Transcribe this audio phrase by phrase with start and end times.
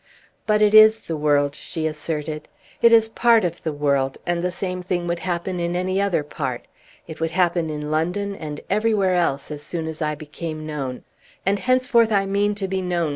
[0.47, 2.47] "But it is the world," she asserted.
[2.81, 6.23] "It is part of the world, and the same thing would happen in any other
[6.23, 6.65] part.
[7.05, 11.03] It would happen in London, and everywhere else as soon as I became known.
[11.45, 13.09] And henceforth I mean to be known!"